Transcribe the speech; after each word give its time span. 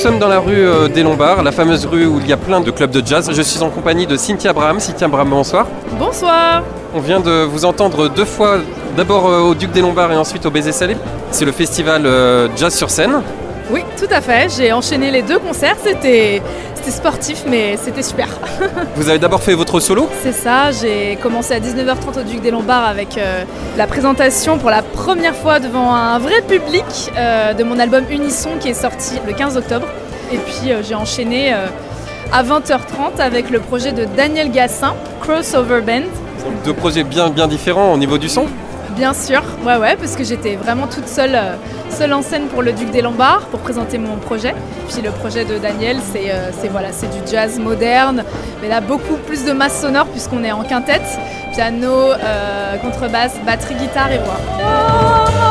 sommes 0.00 0.18
dans 0.18 0.28
la 0.28 0.40
rue 0.40 0.66
euh, 0.66 0.88
des 0.88 1.02
Lombards, 1.02 1.42
la 1.42 1.52
fameuse 1.52 1.84
rue 1.84 2.06
où 2.06 2.20
il 2.20 2.26
y 2.26 2.32
a 2.32 2.38
plein 2.38 2.62
de 2.62 2.70
clubs 2.70 2.90
de 2.90 3.06
jazz. 3.06 3.30
Je 3.30 3.42
suis 3.42 3.60
en 3.62 3.68
compagnie 3.68 4.06
de 4.06 4.16
Cynthia 4.16 4.50
Abraham. 4.50 4.80
Cynthia 4.80 5.06
Abraham, 5.06 5.28
bonsoir. 5.28 5.66
Bonsoir. 5.98 6.62
On 6.94 7.00
vient 7.00 7.20
de 7.20 7.44
vous 7.44 7.66
entendre 7.66 8.08
deux 8.08 8.24
fois, 8.24 8.60
d'abord 8.96 9.28
euh, 9.28 9.40
au 9.40 9.54
Duc 9.54 9.72
des 9.72 9.82
Lombards 9.82 10.10
et 10.10 10.16
ensuite 10.16 10.46
au 10.46 10.50
Baiser 10.50 10.72
Salé. 10.72 10.96
C'est 11.32 11.44
le 11.44 11.52
festival 11.52 12.06
euh, 12.06 12.48
Jazz 12.56 12.74
sur 12.74 12.88
scène. 12.88 13.20
Oui, 13.70 13.84
tout 13.98 14.08
à 14.10 14.22
fait. 14.22 14.50
J'ai 14.56 14.72
enchaîné 14.72 15.10
les 15.10 15.20
deux 15.20 15.38
concerts. 15.38 15.76
C'était 15.84 16.40
c'était 16.80 16.96
sportif, 16.96 17.44
mais 17.46 17.76
c'était 17.76 18.02
super. 18.02 18.28
Vous 18.96 19.08
avez 19.10 19.18
d'abord 19.18 19.42
fait 19.42 19.54
votre 19.54 19.80
solo 19.80 20.08
C'est 20.22 20.32
ça. 20.32 20.70
J'ai 20.70 21.16
commencé 21.16 21.52
à 21.52 21.60
19h30 21.60 22.20
au 22.20 22.22
Duc 22.22 22.40
des 22.40 22.50
Lombards 22.50 22.84
avec 22.86 23.18
euh, 23.18 23.44
la 23.76 23.86
présentation 23.86 24.58
pour 24.58 24.70
la 24.70 24.82
première 24.82 25.34
fois 25.34 25.60
devant 25.60 25.94
un 25.94 26.18
vrai 26.18 26.40
public 26.42 26.84
euh, 27.16 27.52
de 27.52 27.64
mon 27.64 27.78
album 27.78 28.04
Unisson 28.10 28.50
qui 28.58 28.68
est 28.68 28.74
sorti 28.74 29.14
le 29.26 29.34
15 29.34 29.58
octobre. 29.58 29.86
Et 30.32 30.38
puis 30.38 30.72
euh, 30.72 30.82
j'ai 30.82 30.94
enchaîné 30.94 31.52
à 32.32 32.42
20h30 32.42 33.20
avec 33.20 33.50
le 33.50 33.60
projet 33.60 33.92
de 33.92 34.06
Daniel 34.16 34.50
Gassin, 34.50 34.94
Crossover 35.20 35.82
Band. 35.82 36.02
Donc, 36.44 36.62
Deux 36.64 36.72
projets 36.74 37.04
bien, 37.04 37.28
bien 37.28 37.46
différents 37.46 37.92
au 37.92 37.98
niveau 37.98 38.16
du 38.16 38.28
son. 38.30 38.46
Bien 39.00 39.14
sûr, 39.14 39.42
ouais, 39.64 39.78
ouais, 39.78 39.96
parce 39.96 40.14
que 40.14 40.24
j'étais 40.24 40.56
vraiment 40.56 40.86
toute 40.86 41.08
seule, 41.08 41.34
euh, 41.34 41.56
seule 41.88 42.12
en 42.12 42.20
scène 42.20 42.48
pour 42.48 42.60
le 42.60 42.72
Duc 42.72 42.90
des 42.90 43.00
Lombards 43.00 43.46
pour 43.46 43.60
présenter 43.60 43.96
mon 43.96 44.16
projet. 44.16 44.54
Puis 44.90 45.00
le 45.00 45.10
projet 45.10 45.46
de 45.46 45.56
Daniel, 45.56 45.96
c'est 46.12 46.30
euh, 46.30 46.50
voilà, 46.70 46.90
du 46.90 47.32
jazz 47.32 47.58
moderne, 47.58 48.24
mais 48.60 48.68
là 48.68 48.82
beaucoup 48.82 49.16
plus 49.26 49.46
de 49.46 49.52
masse 49.52 49.80
sonore 49.80 50.04
puisqu'on 50.08 50.44
est 50.44 50.52
en 50.52 50.64
quintette, 50.64 51.18
piano, 51.54 52.12
euh, 52.12 52.76
contrebasse, 52.76 53.36
batterie, 53.46 53.76
guitare 53.76 54.12
et 54.12 54.18
voix. 54.18 55.49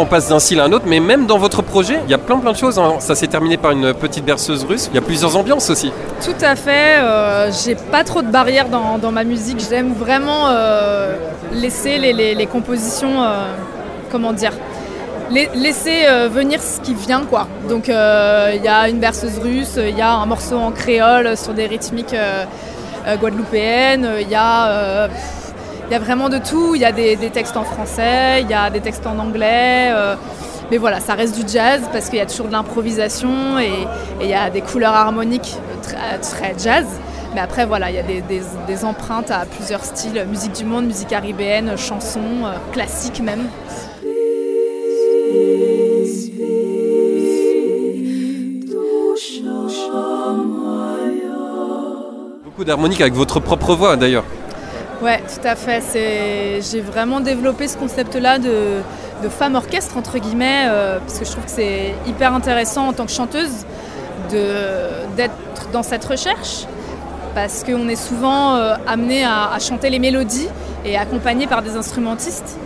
On 0.00 0.06
passe 0.06 0.28
d'un 0.28 0.38
style 0.38 0.60
à 0.60 0.64
un 0.64 0.72
autre, 0.72 0.84
mais 0.86 1.00
même 1.00 1.26
dans 1.26 1.38
votre 1.38 1.62
projet, 1.62 2.00
il 2.04 2.10
y 2.10 2.14
a 2.14 2.18
plein 2.18 2.38
plein 2.38 2.52
de 2.52 2.56
choses. 2.56 2.78
hein. 2.78 2.94
Ça 3.00 3.14
s'est 3.14 3.26
terminé 3.26 3.56
par 3.56 3.72
une 3.72 3.92
petite 3.94 4.24
berceuse 4.24 4.64
russe. 4.64 4.88
Il 4.92 4.94
y 4.94 4.98
a 4.98 5.02
plusieurs 5.02 5.36
ambiances 5.36 5.70
aussi. 5.70 5.92
Tout 6.24 6.40
à 6.42 6.56
fait. 6.56 6.98
euh, 6.98 7.50
j'ai 7.64 7.74
pas 7.74 8.04
trop 8.04 8.22
de 8.22 8.30
barrières 8.30 8.68
dans, 8.68 9.12
ma 9.12 9.24
musique. 9.24 9.60
J'aime 9.68 9.92
vraiment 9.94 10.48
euh, 10.48 11.16
laisser 11.52 11.98
les, 11.98 12.46
compositions, 12.46 13.22
euh, 13.22 13.46
comment 14.10 14.32
dire, 14.32 14.52
la- 15.30 15.52
laisser 15.54 16.06
venir 16.30 16.60
ce 16.62 16.80
qui 16.80 16.94
vient, 16.94 17.22
quoi. 17.28 17.46
Donc 17.68 17.88
il 17.88 18.60
y 18.64 18.68
a 18.68 18.88
une 18.88 18.98
berceuse 18.98 19.38
russe, 19.42 19.76
il 19.78 19.96
y 19.96 20.02
a 20.02 20.12
un 20.12 20.26
morceau 20.26 20.58
en 20.58 20.70
créole 20.70 21.36
sur 21.36 21.52
des 21.54 21.66
rythmiques 21.66 22.14
guadeloupéennes, 23.20 24.08
il 24.20 24.28
y 24.28 24.34
a 24.34 25.08
il 25.88 25.92
y 25.92 25.96
a 25.96 25.98
vraiment 25.98 26.28
de 26.28 26.38
tout. 26.38 26.74
Il 26.74 26.80
y 26.80 26.84
a 26.84 26.92
des, 26.92 27.16
textes 27.30 27.56
en 27.56 27.64
français, 27.64 28.42
il 28.42 28.48
y 28.48 28.54
a 28.54 28.70
des 28.70 28.80
textes 28.80 29.06
en 29.06 29.18
anglais. 29.18 29.90
euh, 29.90 30.14
mais 30.70 30.76
voilà, 30.76 31.00
ça 31.00 31.14
reste 31.14 31.34
du 31.34 31.50
jazz 31.50 31.80
parce 31.92 32.10
qu'il 32.10 32.18
y 32.18 32.20
a 32.22 32.26
toujours 32.26 32.48
de 32.48 32.52
l'improvisation 32.52 33.58
et 33.58 33.72
il 34.20 34.28
y 34.28 34.34
a 34.34 34.50
des 34.50 34.60
couleurs 34.60 34.92
harmoniques 34.92 35.56
très, 36.20 36.54
jazz. 36.58 36.84
Mais 37.34 37.40
après, 37.40 37.64
voilà, 37.64 37.90
il 37.90 37.96
y 37.96 37.98
a 37.98 38.02
des, 38.02 38.84
empreintes 38.84 39.30
à 39.30 39.46
plusieurs 39.46 39.82
styles 39.82 40.26
musique 40.28 40.52
du 40.52 40.64
monde, 40.64 40.86
musique 40.86 41.08
caribéenne, 41.08 41.76
chansons, 41.78 42.44
euh, 42.44 42.52
classiques 42.72 43.20
même. 43.20 43.46
Beaucoup 52.44 52.64
d'harmonique 52.64 53.00
avec 53.00 53.14
votre 53.14 53.40
propre 53.40 53.74
voix 53.74 53.96
d'ailleurs. 53.96 54.24
Ouais, 55.00 55.18
tout 55.20 55.46
à 55.46 55.54
fait. 55.54 55.80
C'est... 55.80 56.60
J'ai 56.60 56.80
vraiment 56.80 57.20
développé 57.20 57.68
ce 57.68 57.76
concept-là 57.76 58.38
de, 58.38 58.82
de 59.22 59.28
femme 59.28 59.54
orchestre, 59.54 59.96
entre 59.96 60.18
guillemets, 60.18 60.66
euh, 60.66 60.98
parce 60.98 61.20
que 61.20 61.24
je 61.24 61.30
trouve 61.30 61.44
que 61.44 61.50
c'est 61.50 61.94
hyper 62.06 62.34
intéressant 62.34 62.88
en 62.88 62.92
tant 62.92 63.06
que 63.06 63.12
chanteuse 63.12 63.64
de, 64.32 65.16
d'être 65.16 65.70
dans 65.72 65.84
cette 65.84 66.04
recherche, 66.04 66.66
parce 67.34 67.62
qu'on 67.62 67.88
est 67.88 67.96
souvent 67.96 68.56
euh, 68.56 68.74
amené 68.88 69.24
à, 69.24 69.56
chanter 69.60 69.88
les 69.88 70.00
mélodies 70.00 70.48
et 70.84 70.96
accompagné 70.96 71.46
par 71.46 71.62
des 71.62 71.76
instrumentistes. 71.76 72.58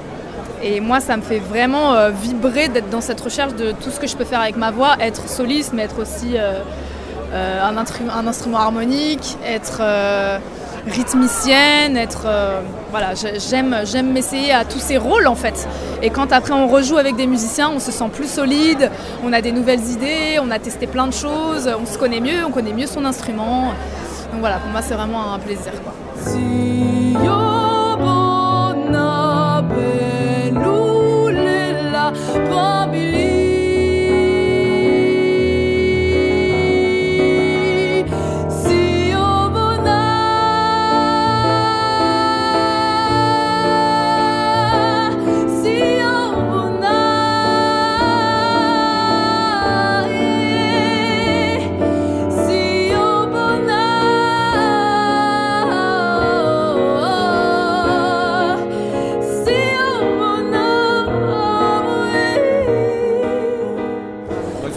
Et 0.62 0.80
moi, 0.80 1.00
ça 1.00 1.18
me 1.18 1.22
fait 1.22 1.40
vraiment 1.40 1.94
euh, 1.94 2.10
vibrer 2.10 2.68
d'être 2.68 2.88
dans 2.88 3.00
cette 3.02 3.20
recherche 3.20 3.54
de 3.56 3.72
tout 3.72 3.90
ce 3.90 4.00
que 4.00 4.06
je 4.06 4.16
peux 4.16 4.24
faire 4.24 4.40
avec 4.40 4.56
ma 4.56 4.70
voix, 4.70 4.96
être 5.00 5.28
soliste, 5.28 5.72
mais 5.74 5.82
être 5.82 6.00
aussi 6.00 6.38
un, 6.38 7.76
un 7.76 8.26
instrument 8.26 8.58
harmonique, 8.58 9.36
être 9.44 9.82
rythmicienne, 10.86 11.96
être 11.96 12.22
euh, 12.26 12.60
voilà, 12.90 13.14
j'ai- 13.14 13.38
j'aime 13.38 13.76
j'aime 13.84 14.12
m'essayer 14.12 14.52
à 14.52 14.64
tous 14.64 14.78
ces 14.80 14.96
rôles 14.98 15.26
en 15.26 15.34
fait. 15.34 15.68
Et 16.02 16.10
quand 16.10 16.32
après 16.32 16.52
on 16.54 16.66
rejoue 16.68 16.98
avec 16.98 17.16
des 17.16 17.26
musiciens, 17.26 17.70
on 17.74 17.78
se 17.80 17.92
sent 17.92 18.08
plus 18.12 18.28
solide, 18.30 18.90
on 19.24 19.32
a 19.32 19.40
des 19.40 19.52
nouvelles 19.52 19.84
idées, 19.90 20.38
on 20.40 20.50
a 20.50 20.58
testé 20.58 20.86
plein 20.86 21.06
de 21.06 21.12
choses, 21.12 21.70
on 21.80 21.86
se 21.86 21.96
connaît 21.98 22.20
mieux, 22.20 22.44
on 22.46 22.50
connaît 22.50 22.72
mieux 22.72 22.86
son 22.86 23.04
instrument. 23.04 23.66
Donc 24.32 24.40
voilà, 24.40 24.56
pour 24.56 24.70
moi 24.70 24.82
c'est 24.82 24.94
vraiment 24.94 25.32
un 25.34 25.38
plaisir 25.38 25.72
quoi. 25.84 25.92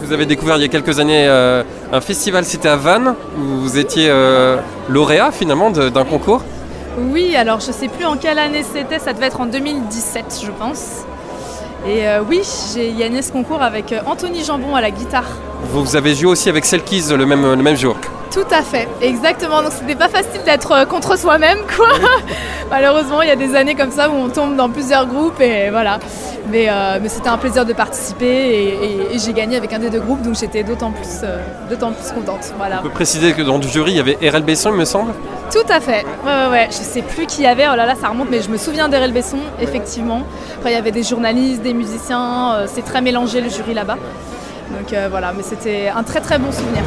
Vous 0.06 0.12
avez 0.12 0.26
découvert 0.26 0.56
il 0.56 0.62
y 0.62 0.64
a 0.64 0.68
quelques 0.68 1.00
années 1.00 1.26
euh, 1.26 1.64
un 1.92 2.00
festival, 2.00 2.44
c'était 2.44 2.68
à 2.68 2.76
Vannes, 2.76 3.16
où 3.36 3.40
vous 3.62 3.76
étiez 3.76 4.06
euh, 4.08 4.56
lauréat 4.88 5.32
finalement 5.32 5.70
d'un 5.70 6.04
concours. 6.04 6.42
Oui, 6.96 7.34
alors 7.34 7.58
je 7.58 7.72
sais 7.72 7.88
plus 7.88 8.04
en 8.04 8.16
quelle 8.16 8.38
année 8.38 8.62
c'était, 8.62 9.00
ça 9.00 9.12
devait 9.12 9.26
être 9.26 9.40
en 9.40 9.46
2017 9.46 10.42
je 10.44 10.50
pense. 10.52 11.04
Et 11.88 12.06
euh, 12.06 12.22
oui, 12.28 12.42
j'ai 12.72 12.92
gagné 12.92 13.20
ce 13.20 13.32
concours 13.32 13.62
avec 13.62 13.92
Anthony 14.06 14.44
Jambon 14.44 14.76
à 14.76 14.80
la 14.80 14.92
guitare. 14.92 15.26
Vous 15.72 15.96
avez 15.96 16.14
joué 16.14 16.30
aussi 16.30 16.48
avec 16.48 16.66
Selkies 16.66 17.08
le 17.10 17.26
même, 17.26 17.42
le 17.42 17.62
même 17.62 17.76
jour. 17.76 17.96
Tout 18.30 18.46
à 18.52 18.62
fait, 18.62 18.86
exactement. 19.00 19.60
Donc 19.60 19.72
c'était 19.72 19.96
pas 19.96 20.08
facile 20.08 20.42
d'être 20.44 20.86
contre 20.86 21.18
soi-même, 21.18 21.58
quoi. 21.76 21.88
Malheureusement, 22.70 23.22
il 23.22 23.28
y 23.28 23.32
a 23.32 23.36
des 23.36 23.56
années 23.56 23.74
comme 23.74 23.90
ça 23.90 24.08
où 24.08 24.12
on 24.12 24.28
tombe 24.28 24.54
dans 24.54 24.68
plusieurs 24.68 25.06
groupes 25.06 25.40
et 25.40 25.70
voilà. 25.70 25.98
Mais, 26.50 26.66
euh, 26.68 26.98
mais 27.02 27.08
c'était 27.08 27.28
un 27.28 27.38
plaisir 27.38 27.64
de 27.64 27.72
participer 27.72 28.24
et, 28.26 28.68
et- 28.84 29.14
et 29.14 29.18
j'ai 29.18 29.32
gagné 29.32 29.56
avec 29.56 29.72
un 29.72 29.78
des 29.80 29.90
deux 29.90 30.00
groupes, 30.00 30.22
donc 30.22 30.36
j'étais 30.36 30.62
d'autant 30.62 30.92
plus, 30.92 31.20
euh, 31.24 31.38
d'autant 31.68 31.90
plus 31.92 32.12
contente. 32.12 32.52
Voilà. 32.56 32.76
On 32.80 32.82
peut 32.84 32.90
préciser 32.90 33.32
que 33.32 33.42
dans 33.42 33.56
le 33.58 33.62
jury, 33.64 33.92
il 33.92 33.96
y 33.96 34.00
avait 34.00 34.16
RL 34.30 34.42
Besson, 34.44 34.70
il 34.70 34.76
me 34.76 34.84
semble. 34.84 35.12
Tout 35.50 35.66
à 35.68 35.80
fait. 35.80 36.04
Ouais, 36.24 36.32
ouais, 36.44 36.50
ouais. 36.50 36.66
Je 36.70 36.76
sais 36.76 37.02
plus 37.02 37.26
qui 37.26 37.42
y 37.42 37.46
avait. 37.46 37.66
Oh 37.72 37.76
là 37.76 37.84
là, 37.86 37.94
ça 38.00 38.08
remonte, 38.08 38.28
mais 38.30 38.42
je 38.42 38.48
me 38.50 38.56
souviens 38.58 38.88
d'Erel 38.88 39.12
Besson, 39.12 39.38
effectivement. 39.60 40.22
Après, 40.58 40.70
il 40.70 40.74
y 40.74 40.78
avait 40.78 40.92
des 40.92 41.02
journalistes, 41.02 41.62
des 41.62 41.74
musiciens. 41.74 42.54
euh, 42.54 42.66
c'est 42.72 42.84
très 42.84 43.00
mélangé 43.00 43.40
le 43.40 43.48
jury 43.48 43.74
là-bas. 43.74 43.96
Donc 44.76 44.92
euh, 44.92 45.08
voilà, 45.10 45.32
mais 45.36 45.42
c'était 45.42 45.88
un 45.94 46.02
très 46.02 46.20
très 46.20 46.38
bon 46.38 46.50
souvenir. 46.52 46.82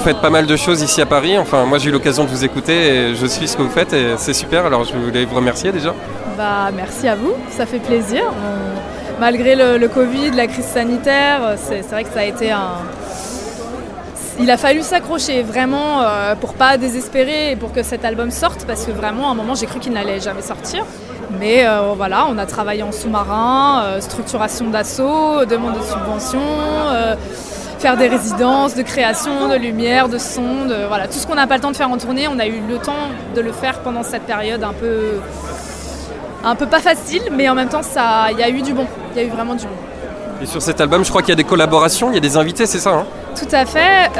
Faites 0.00 0.20
pas 0.20 0.30
mal 0.30 0.46
de 0.46 0.56
choses 0.56 0.82
ici 0.82 1.00
à 1.00 1.06
Paris. 1.06 1.38
Enfin, 1.38 1.64
moi 1.66 1.78
j'ai 1.78 1.90
eu 1.90 1.92
l'occasion 1.92 2.24
de 2.24 2.28
vous 2.28 2.44
écouter 2.44 2.72
et 2.72 3.14
je 3.14 3.26
suis 3.26 3.46
ce 3.46 3.56
que 3.56 3.62
vous 3.62 3.70
faites 3.70 3.92
et 3.92 4.14
c'est 4.16 4.34
super. 4.34 4.66
Alors 4.66 4.84
je 4.84 4.96
voulais 4.96 5.24
vous 5.24 5.36
remercier 5.36 5.72
déjà. 5.72 5.94
Bah, 6.36 6.70
merci 6.74 7.06
à 7.06 7.14
vous, 7.14 7.34
ça 7.50 7.66
fait 7.66 7.78
plaisir. 7.78 8.22
malgré 9.20 9.54
le, 9.54 9.88
Covid, 9.88 10.30
la 10.30 10.46
crise 10.46 10.64
sanitaire, 10.64 11.56
c'est 11.56 11.82
vrai 11.90 12.04
que 12.04 12.12
ça 12.12 12.20
a 12.20 12.24
été 12.24 12.50
un. 12.50 12.72
Il 14.38 14.50
a 14.50 14.56
fallu 14.56 14.80
s'accrocher 14.80 15.42
vraiment 15.42 16.00
euh, 16.00 16.34
pour 16.34 16.54
pas 16.54 16.78
désespérer 16.78 17.52
et 17.52 17.56
pour 17.56 17.72
que 17.72 17.82
cet 17.82 18.06
album 18.06 18.30
sorte 18.30 18.64
parce 18.64 18.86
que 18.86 18.90
vraiment 18.90 19.28
à 19.28 19.32
un 19.32 19.34
moment 19.34 19.54
j'ai 19.54 19.66
cru 19.66 19.80
qu'il 19.80 19.92
n'allait 19.92 20.20
jamais 20.20 20.40
sortir. 20.40 20.86
Mais 21.38 21.66
euh, 21.66 21.92
voilà, 21.96 22.26
on 22.28 22.38
a 22.38 22.46
travaillé 22.46 22.82
en 22.82 22.92
sous-marin, 22.92 23.82
euh, 23.84 24.00
structuration 24.00 24.70
d'assaut, 24.70 25.44
demande 25.44 25.76
de 25.78 25.82
subvention, 25.82 26.40
euh, 26.40 27.14
faire 27.80 27.96
des 27.96 28.08
résidences, 28.08 28.74
de 28.74 28.82
création, 28.82 29.48
de 29.48 29.56
lumière, 29.56 30.08
de 30.08 30.18
son, 30.18 30.66
de, 30.66 30.86
voilà, 30.86 31.08
tout 31.08 31.18
ce 31.18 31.26
qu'on 31.26 31.34
n'a 31.34 31.46
pas 31.46 31.56
le 31.56 31.62
temps 31.62 31.70
de 31.70 31.76
faire 31.76 31.90
en 31.90 31.96
tournée, 31.96 32.28
on 32.28 32.38
a 32.38 32.46
eu 32.46 32.60
le 32.68 32.76
temps 32.76 33.08
de 33.34 33.40
le 33.40 33.52
faire 33.52 33.80
pendant 33.80 34.02
cette 34.02 34.24
période 34.24 34.62
un 34.62 34.74
peu, 34.74 35.14
un 36.44 36.54
peu 36.54 36.66
pas 36.66 36.80
facile, 36.80 37.22
mais 37.32 37.48
en 37.48 37.54
même 37.54 37.68
temps, 37.68 37.80
il 38.30 38.38
y 38.38 38.42
a 38.42 38.50
eu 38.50 38.60
du 38.60 38.74
bon, 38.74 38.86
il 39.12 39.22
y 39.22 39.24
a 39.24 39.26
eu 39.26 39.30
vraiment 39.30 39.54
du 39.54 39.64
bon. 39.64 39.72
Et 40.42 40.46
sur 40.46 40.60
cet 40.60 40.80
album, 40.80 41.04
je 41.04 41.10
crois 41.10 41.22
qu'il 41.22 41.30
y 41.30 41.32
a 41.32 41.36
des 41.36 41.44
collaborations, 41.44 42.10
il 42.10 42.14
y 42.14 42.18
a 42.18 42.20
des 42.20 42.36
invités, 42.36 42.66
c'est 42.66 42.78
ça 42.78 42.90
hein? 42.90 43.06
Tout 43.34 43.54
à 43.54 43.64
fait. 43.64 44.10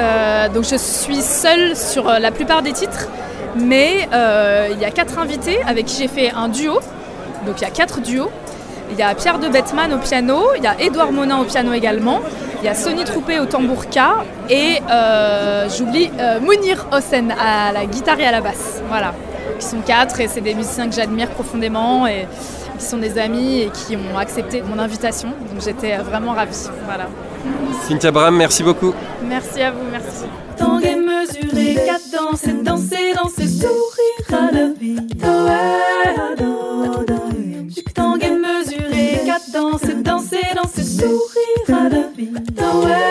donc 0.55 0.65
je 0.65 0.77
suis 0.77 1.21
seule 1.21 1.77
sur 1.77 2.05
la 2.05 2.31
plupart 2.31 2.62
des 2.62 2.73
titres, 2.73 3.09
mais 3.57 4.09
il 4.73 4.79
y 4.79 4.85
a 4.85 4.91
quatre 4.91 5.19
invités 5.19 5.61
avec 5.67 5.87
qui 5.87 5.99
j'ai 6.01 6.09
fait 6.09 6.33
un 6.35 6.49
duo. 6.49 6.81
Donc 7.47 7.57
il 7.59 7.62
y 7.62 7.67
a 7.67 7.71
quatre 7.71 8.01
duos. 8.01 8.31
Il 8.91 8.99
y 8.99 9.03
a 9.03 9.15
Pierre 9.15 9.39
de 9.39 9.49
Bettman 9.49 9.93
au 9.93 9.99
piano, 9.99 10.55
il 10.57 10.65
y 10.65 10.67
a 10.67 10.81
Édouard 10.81 11.13
Monin 11.13 11.39
au 11.39 11.45
piano 11.45 11.73
également, 11.73 12.21
il 12.61 12.67
y 12.67 12.69
a 12.69 12.75
Sonny 12.75 13.05
Troupé 13.05 13.39
au 13.39 13.47
tambourka 13.47 14.25
et 14.49 14.81
euh, 14.91 15.69
j'oublie 15.69 16.11
euh, 16.19 16.41
Mounir 16.41 16.87
Hossein 16.93 17.29
à 17.31 17.73
la 17.73 17.87
guitare 17.87 18.19
et 18.21 18.27
à 18.27 18.33
la 18.33 18.41
basse. 18.41 18.83
Voilà, 18.89 19.15
qui 19.59 19.67
sont 19.67 19.81
quatre 19.81 20.21
et 20.21 20.29
c'est 20.29 20.41
des 20.41 20.55
musiciens 20.55 20.89
que 20.89 20.95
j'admire 20.95 21.31
profondément 21.31 22.07
et 22.07 22.27
qui 22.79 22.85
sont 22.85 22.99
des 22.99 23.17
amis 23.19 23.61
et 23.61 23.71
qui 23.71 23.97
ont 23.97 24.19
accepté 24.19 24.63
mon 24.63 24.79
invitation. 24.79 25.29
Donc 25.29 25.63
j'étais 25.65 25.97
vraiment 25.99 26.33
ravie. 26.33 26.69
Voilà. 26.85 27.07
Cynthia 27.87 28.11
Bram, 28.11 28.37
merci 28.37 28.63
beaucoup. 28.63 28.93
Merci 29.23 29.63
à 29.63 29.71
vous, 29.71 29.85
merci. 29.91 30.25
Tanguer, 30.59 30.97
mesurer, 30.97 31.77
danser, 32.13 32.53
danser, 32.63 33.15
danser, 33.15 33.49
sourire 33.49 34.51
à 34.51 34.53
la 34.53 34.67
vie. 34.79 34.97
Danser, 40.41 40.55
danser, 40.55 40.83
danser, 40.83 41.01
sourire 41.01 41.81
à 41.81 41.89
la 41.89 42.03
vie. 42.17 42.29
Elle 42.35 43.10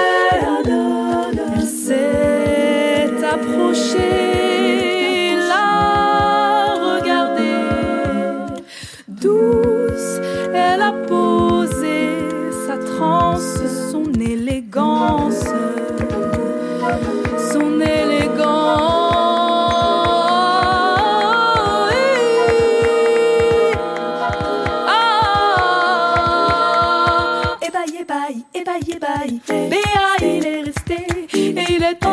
il 31.80 31.86
est 31.86 32.06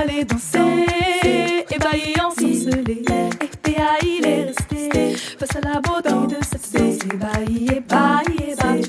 allé 0.00 0.24
danser. 0.24 0.86
Ébahi, 1.70 2.14
ensorcelé. 2.20 3.02
Et 3.40 3.50
Béa, 3.62 3.90
il 4.02 4.26
est 4.26 4.44
resté 4.46 5.16
face 5.38 5.56
à 5.56 5.60
la 5.60 5.80
beauté 5.80 6.10
de 6.34 6.42
cette 6.44 6.72
danse. 6.72 6.98
Ébahi, 7.12 7.68
ébahi, 7.76 8.52
ébahi. 8.52 8.82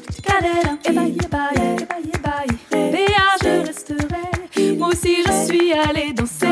Ébahi, 0.86 1.18
ébahi, 1.24 1.56
ébahi, 1.78 2.10
ébahi. 2.16 2.92
Béa, 2.92 3.28
je 3.44 3.68
resterai. 3.68 4.78
Moi 4.78 4.88
aussi, 4.90 5.18
je 5.26 5.46
suis 5.46 5.74
allé 5.74 6.14
danser. 6.14 6.45